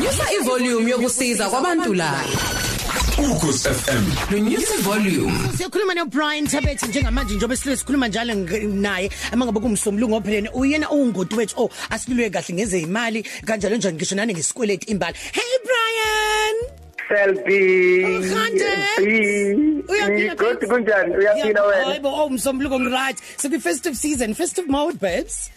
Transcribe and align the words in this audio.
Nyusa 0.00 0.32
ivolume 0.32 0.90
yokusiza 0.90 1.48
kwabantu 1.48 1.94
la. 1.94 2.20
Ukhosi 3.18 3.68
FM 3.68 4.04
Lo 4.32 4.38
nyusa 4.38 4.74
ivolume. 4.74 5.32
Siyakhuluma 5.56 5.94
no 5.94 6.06
Brian 6.06 6.46
Tabet 6.46 6.82
njengamanje 6.82 7.34
njobe 7.34 7.56
sile 7.56 7.76
sikhuluma 7.76 8.08
njalo 8.08 8.34
naye 8.64 9.10
amangabe 9.32 9.60
kumsomlungu 9.60 10.14
ophelene 10.14 10.48
uyena 10.54 10.90
ungoti 10.90 11.36
wethu 11.36 11.54
oh 11.62 11.70
asilulwe 11.90 12.30
kahle 12.30 12.54
ngeze 12.54 12.80
imali 12.80 13.22
kanjalo 13.22 13.76
njalo 13.76 13.94
ngisho 13.94 14.14
nane 14.14 14.32
ngesikweleti 14.32 14.90
imbali 14.90 15.16
Hey 15.32 15.58
Brian 15.66 16.56
Selfie. 17.08 18.18
Ukhande? 18.18 18.64
Uyaphila, 19.88 20.34
kunjani? 20.68 21.16
Uyaphila 21.16 21.62
wena? 21.64 21.84
Hayibo 21.84 22.08
oh 22.24 22.30
msomlungu 22.30 22.80
ngiright 22.80 23.18
so 23.36 23.48
kwi 23.48 23.60
festive 23.60 23.96
season 23.96 24.34
festive 24.34 24.68
mode 24.68 24.98
babes 25.00 25.50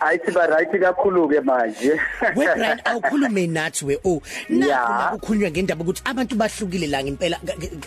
Ayithi 0.00 0.30
ba 0.34 0.46
right 0.46 0.68
kakhulu 0.70 1.28
ke 1.28 1.40
manje. 1.44 1.92
we 2.36 2.44
Brian 2.46 2.78
awukhulume 2.84 3.46
nathi 3.48 3.84
we 3.84 3.96
oh 4.04 4.20
Ya. 4.48 4.58
na 4.58 5.12
ukukhulunywa 5.14 5.50
ngendaba 5.50 5.84
ukuthi 5.84 6.02
abantu 6.04 6.34
bahlukile 6.36 6.86
la 6.90 7.02
ngempela 7.02 7.38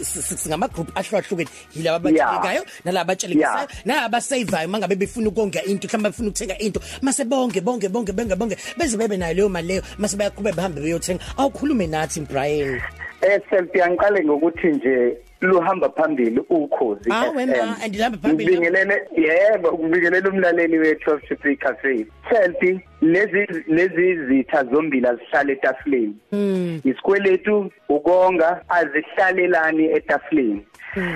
singama 0.03 0.67
group 0.67 0.89
ahlukahlukene 0.95 1.49
yilaba 1.75 2.09
Ya. 2.11 2.27
abatshelekayo 2.29 2.63
nalaba 2.85 3.13
abatshelekisayo 3.13 3.67
Ya. 3.67 3.85
nalaba 3.85 4.21
saveayo 4.21 4.67
mangabe 4.67 4.95
befuna 4.95 5.29
ukonga 5.29 5.63
into 5.65 5.87
mhlawumbe 5.87 6.09
befuna 6.09 6.29
ukuthenga 6.29 6.57
into 6.59 6.79
mase 7.01 7.23
bonke 7.25 7.61
bonke 7.61 7.89
bonke 7.89 8.11
bonke 8.13 8.35
bonke 8.35 8.57
beze 8.77 8.97
bebe 8.97 9.17
nayo 9.17 9.33
leyo 9.33 9.49
mali 9.49 9.67
leyo 9.67 9.83
mase 9.97 10.17
bayaqhubeka 10.17 10.55
bahambe 10.55 10.81
beyothenga 10.81 11.21
awukhulume 11.37 11.87
nathi 11.87 12.21
Brian 12.21 12.81
Eh 13.23 13.39
Selfie 13.49 13.81
angiqale 13.83 14.23
ngokuthi 14.25 14.67
nje 14.67 15.17
luhamba 15.47 15.89
phambili 15.89 16.39
ukhozi. 16.49 17.09
Ah, 17.11 17.23
FM. 17.25 17.35
wema, 17.37 17.77
and 17.83 17.95
lihamba 17.95 18.17
phambili. 18.17 18.51
Ngibingelele 18.57 19.01
yebo 19.17 19.73
ngibingelele 19.79 20.29
umlaleli 20.29 20.77
we 20.79 20.93
12 20.93 21.27
to 21.27 21.35
3 21.35 21.55
cafe. 21.57 22.05
Selfie 22.29 22.79
lezi 23.01 23.47
lezi 23.67 24.25
zitha 24.27 24.63
zombili 24.63 25.07
azihlale 25.07 25.53
etafuleni. 25.53 26.15
Hmm. 26.31 26.81
Isikweletu 26.83 27.71
ukonga 27.89 28.61
azihlalelani 28.69 29.85
etafuleni. 29.85 30.65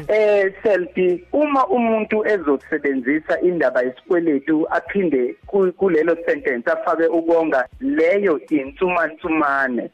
Eh 0.07 0.53
selfie 0.63 1.23
uma 1.33 1.67
umuntu 1.67 2.25
ezosebenzisa 2.27 3.41
indaba 3.41 3.81
yesikweletu 3.81 4.67
aphinde 4.69 5.35
ku- 5.47 5.71
kulelo 5.77 6.17
sentence 6.25 6.71
afake 6.71 7.05
ukonga 7.05 7.67
leyo 7.79 8.41
insumansumane 8.49 9.89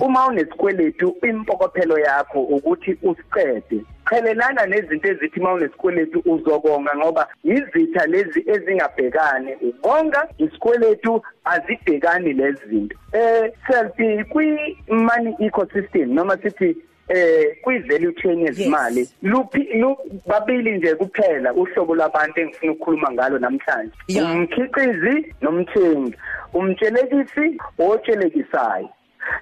uma 0.00 0.26
unesikweletu 0.26 1.16
impokophelo 1.28 1.98
yakho 1.98 2.42
ukuthi 2.42 2.96
usiqede 3.02 3.73
qhelelana 4.08 4.66
nezinto 4.66 5.08
ezithi 5.08 5.40
uma 5.40 5.52
unesikweletu 5.52 6.22
uzokonga 6.26 6.96
ngoba 6.96 7.28
izitha 7.44 8.06
lezi 8.06 8.44
ezingabhekani 8.46 9.52
ukonga 9.62 10.28
isikweletu 10.38 11.22
azibhekani 11.44 12.32
lezi 12.32 12.60
zinto. 12.68 12.96
Eh 13.12 13.52
selfie 13.68 14.24
kwi 14.24 14.76
money 14.88 15.34
ecosystem 15.40 16.14
noma 16.14 16.36
sithi 16.42 16.76
eh 17.08 17.56
kwi 17.62 17.78
value 17.78 18.12
chain 18.12 18.40
yezimali 18.40 19.08
luphi 19.22 19.58
lu- 19.74 19.96
babili 20.26 20.78
nje 20.78 20.94
kuphela 20.94 21.52
uhlobo 21.54 21.94
lwabantu 21.94 22.40
engifuna 22.40 22.72
ukukhuluma 22.72 23.12
ngalo 23.12 23.38
namhlanje. 23.38 23.92
Umkhiqizi 24.34 25.34
nomthengi 25.40 26.14
umtshelekisi 26.54 27.58
otshelekisayo. 27.78 28.88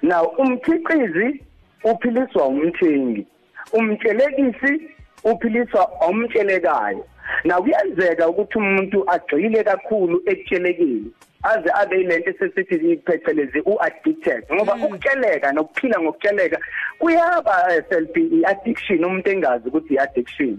Now 0.01 0.25
umkhiqizi 0.37 1.43
uphiliswa 1.83 2.47
umthengi. 2.47 3.27
Umtshelekisi 3.71 4.89
uphiliswa 5.23 5.89
omtshelekayo. 6.07 7.05
Na 7.43 7.61
kuyenzeka 7.61 8.29
ukuthi 8.29 8.57
umuntu 8.57 9.03
agxile 9.07 9.63
kakhulu 9.63 10.21
ekutshelekeni 10.25 11.11
aze 11.43 11.69
abe 11.81 12.01
ilento 12.01 12.29
esesithi 12.29 12.97
phecelezi 13.05 13.59
uaddicted 13.65 14.43
ngoba 14.53 14.75
ukutsheleka 14.75 15.51
nokuphila 15.51 15.99
ngokutsheleka 16.01 16.57
kuyaba 16.99 17.73
eh, 17.73 17.83
self 17.89 18.15
addiction 18.45 19.05
umuntu 19.05 19.29
engazi 19.29 19.67
ukuthi 19.67 19.93
iaddiction. 19.93 20.57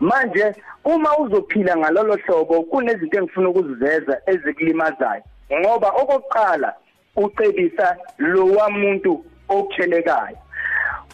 Manje 0.00 0.54
uma 0.84 1.18
uzophila 1.18 1.76
ngalolo 1.76 2.16
hlobo 2.16 2.62
kunezinto 2.62 3.18
engifuna 3.18 3.48
ukuziveza 3.48 4.20
ezikulimazayo 4.26 5.22
ngoba 5.52 5.88
okokuqala 5.88 6.74
ucebisa 7.16 7.96
lo 8.18 8.46
wamuntu 8.46 9.24
okuthelekayo 9.48 10.38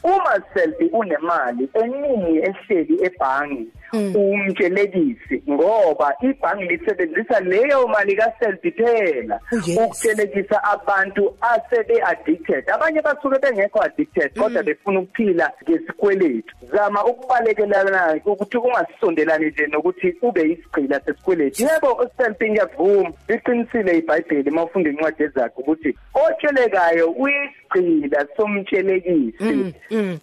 uma 0.05 0.35
selfie 0.55 0.91
unemali 0.93 1.69
eningi 1.75 2.39
ehleli 2.39 3.05
ebhangi 3.07 3.69
umtshelekisi 4.15 5.43
ngoba 5.51 6.15
ibhangi 6.23 6.65
lisebenzisa 6.65 7.41
leyo 7.41 7.89
mali 7.89 8.17
ka 8.17 8.33
selfie 8.41 8.71
phela 8.71 9.41
Oh, 9.53 9.57
yes. 9.67 9.79
ukutshelekisa 9.79 10.65
abantu 10.65 11.35
asebe 11.41 12.03
addicted. 12.03 12.65
Abanye 12.71 13.01
basuke 13.03 13.39
bengekho 13.39 13.83
addicted 13.83 14.35
kodwa 14.39 14.63
befuna 14.63 15.01
ukuphila 15.01 15.51
ngesikweletu. 15.63 16.55
Zama 16.73 17.05
ukubalekelana 17.05 18.21
ukuthi 18.25 18.57
ungasondelani 18.57 19.47
nje 19.47 19.67
nokuthi 19.67 20.15
ube 20.23 20.43
isigcila 20.43 21.01
sesikweletu. 21.01 21.63
Yebo 21.63 22.11
selfie 22.19 22.51
ngiyavuma. 22.51 23.13
Iqinisile 23.29 23.99
iBhayibheli 23.99 24.51
mawufunda 24.51 24.91
incwadi 24.91 25.23
ezakhe 25.23 25.61
ukuthi 25.61 25.95
otshelekayo 26.15 27.11
uyisigcila 27.11 28.27
somtshelekisi. 28.37 29.75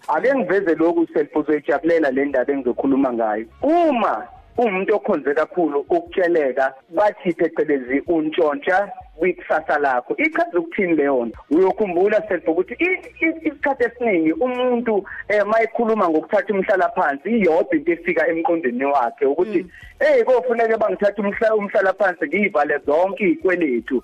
Ake 0.08 0.34
ngiveze 0.34 0.74
lokhu 0.74 1.06
self 1.14 1.36
uzoyijabulela 1.36 2.10
le 2.10 2.24
ndaba 2.24 2.52
engizokhuluma 2.52 3.12
ngayo. 3.12 3.46
Uma 3.62 4.26
umuntu 4.56 4.94
okhonze 4.96 5.34
kakhulu 5.34 5.80
ukutsheleka 5.80 6.74
bathi 6.96 7.32
phecelezi 7.32 8.00
untshontsha 8.06 8.92
kwikusasa 9.22 9.78
lakho. 9.78 10.14
Ichaza 10.18 10.58
ukuthini 10.58 10.96
leyo 10.96 11.24
nto 11.24 11.38
uyokhumbula 11.50 12.22
self 12.28 12.48
ukuthi 12.48 12.74
i- 12.74 13.26
i- 13.26 13.38
isikhathi 13.48 13.84
esiningi 13.84 14.32
umuntu 14.32 15.04
eh 15.28 15.46
mayikhuluma 15.46 16.08
ngokuthatha 16.08 16.52
umhlala 16.54 16.88
phansi 16.88 17.28
iyodwa 17.30 17.74
into 17.76 17.92
efika 17.92 18.26
emqondweni 18.28 18.84
wakhe 18.84 19.26
ukuthi 19.26 19.66
hey 19.98 20.24
kofuneka 20.24 20.78
bangithatha 20.78 21.22
umhlala 21.22 21.54
umhlala 21.54 21.92
phansi 21.92 22.26
ngiyivale 22.26 22.78
zonke 22.86 23.24
izikweletu. 23.24 24.02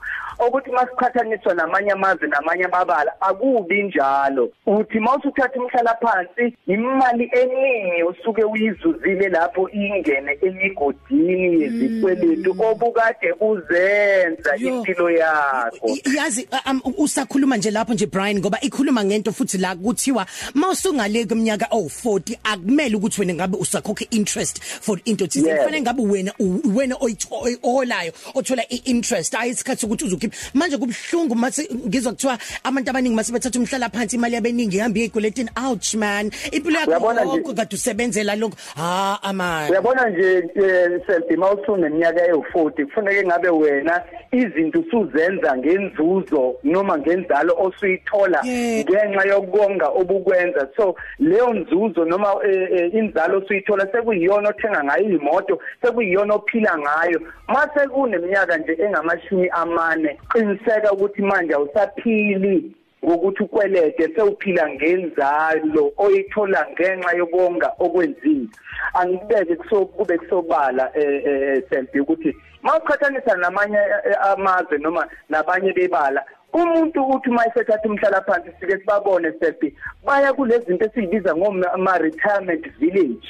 Ukuthi 0.49 0.71
masiqhathaniswa 0.71 1.55
namanye 1.55 1.91
amazwe 1.93 2.29
namanye 2.29 2.65
amabala 2.65 3.13
akubi 3.21 3.83
njalo. 3.83 4.51
Uthi 4.67 5.01
mawusuthatha 5.01 5.61
umhlala 5.61 5.95
phansi 6.03 6.57
imali 6.67 7.31
eningi 7.33 8.03
usuke 8.03 8.45
uyizuzile 8.45 9.29
lapho 9.29 9.69
ingene 9.73 10.39
emigodini 10.43 11.63
yezikweletu 11.63 12.51
obukade 12.71 13.33
uzenza 13.41 14.55
Yo. 14.59 14.69
impilo 14.69 15.08
yakho 15.11 15.89
I- 15.89 16.17
yazi 16.17 16.49
um, 16.71 16.81
usakhuluma 16.99 17.57
nje 17.57 17.71
lapho 17.71 17.95
nje 17.95 18.07
Brian 18.07 18.39
ngoba 18.39 18.61
ikhuluma 18.61 19.05
ngento 19.05 19.33
futhi 19.33 19.59
la 19.59 19.75
kuthiwa 19.77 20.27
mawusungale 20.55 21.25
kweminyaka 21.27 21.67
oh40 21.67 22.37
akumele 22.45 22.97
ukuthi 22.97 23.21
wena 23.21 23.35
ngabe 23.35 23.57
usakhokha 23.57 24.05
interest 24.11 24.61
for 24.63 24.99
into 25.05 25.27
thize 25.27 25.49
Yebo. 25.49 25.59
kufanele 25.59 25.83
ngabe 25.83 26.03
wena 26.03 26.33
u- 26.39 26.61
wena 26.77 26.95
oyitho- 26.95 27.59
oholayo 27.63 28.13
othola 28.35 28.63
i-interest 28.73 29.35
hayi 29.35 29.51
isikhathi 29.53 29.87
ukuthi 29.87 30.05
uzokhipha. 30.05 30.37
Manje 30.55 30.77
kubhlungu 30.77 31.35
mase 31.35 31.69
ngizwa 31.87 32.13
kuthiwa 32.13 32.39
abantu 32.65 32.91
abaningi 32.91 33.17
mase 33.17 33.33
bethatha 33.33 33.59
umhlala 33.59 33.89
phansi 33.91 34.17
imali 34.17 34.35
yabeningi 34.35 34.77
ihamba 34.77 34.99
iyegoletini 34.99 35.51
ouch 35.69 35.95
man. 35.95 36.31
Impilo 36.53 36.79
yakho 36.81 36.91
Uyabona 36.91 37.25
nje- 37.25 37.35
yonke 37.35 37.55
kade 37.55 37.77
usebenzela 37.77 38.37
lokho. 38.37 38.57
Ha 38.77 39.19
amani 39.23 39.71
uyabona 39.71 40.09
nje 40.11 40.37
eh, 40.55 41.01
selfie 41.07 41.37
mawusuneminyaka 41.37 42.27
ewu40 42.27 42.85
kufanele 42.87 43.27
ngabe 43.27 43.49
wena 43.49 44.03
izinto 44.33 44.79
usuzenza 44.89 45.57
ngenzuzo 45.57 46.55
noma 46.65 46.99
ngenzalo 46.99 47.55
osuyithola 47.59 48.43
ngenxa 48.45 49.29
yokonga 49.29 49.89
obukwenza. 49.89 50.69
So 50.77 50.97
leyo 51.19 51.55
nzuzo 51.55 52.05
noma 52.05 52.35
eh, 52.45 52.69
eh, 52.73 52.95
inzalo 52.95 53.39
osuyithola 53.39 53.87
sekuyiyona 53.93 54.49
othenga 54.49 54.85
ngayo 54.85 55.09
imoto 55.09 55.59
sekuyiyona 55.83 56.35
ophila 56.35 56.79
ngayo. 56.79 57.21
Mase 57.49 57.89
kuneminyaka 57.89 58.57
nje 58.57 58.73
engamashumi 58.73 59.49
amane 59.49 60.19
qiniseka 60.33 60.93
ukuthi 60.93 61.23
manje 61.23 61.55
awusaphili 61.55 62.73
ngokuthi 63.05 63.43
ukwelede 63.43 64.15
sewuphila 64.15 64.69
ngenzalo 64.69 65.93
oyithola 65.97 66.67
ngenxa 66.73 67.17
yokonga 67.17 67.73
okwenzile 67.79 68.49
angibeke 68.95 69.57
kube 69.97 70.19
kusobala 70.19 70.91
eh 70.95 71.23
eh 71.27 71.63
selfie 71.71 72.01
ukuthi 72.01 72.35
mawuqhathanisa 72.63 73.37
namanye 73.37 73.79
eh, 74.05 74.17
amazwe 74.33 74.79
noma 74.79 75.07
nabanye 75.29 75.73
bebala. 75.73 76.25
Umuntu 76.53 77.05
uthi 77.05 77.31
mayisethatha 77.31 77.89
umhlala 77.89 78.21
phansi 78.23 78.51
sike 78.61 78.79
sibabone 78.79 79.33
selfie 79.41 79.75
baya 80.07 80.33
kulezi 80.33 80.67
zinto 80.67 80.85
esiyibiza 80.85 81.37
ngoma 81.37 81.99
retirement 81.99 82.65
village. 82.79 83.29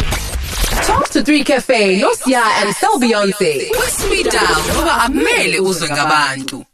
Talk 0.87 1.09
to 1.09 1.19
3 1.21 1.43
Cafe 1.43 1.97
no 1.99 2.13
Sia 2.13 2.43
and 2.61 2.75
Sel 2.75 2.99
Beyonce. 2.99 3.69
With 3.71 3.89
Sweet 3.89 4.31
Down. 4.31 4.75
Ngoba 4.75 5.01
amele 5.01 5.59
uzwe 5.59 5.89
ngabantu. 5.89 6.65